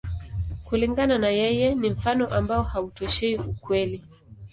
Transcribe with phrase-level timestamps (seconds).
[0.65, 4.03] Kulingana na yeye, ni mfano ambao hautoshei ukweli.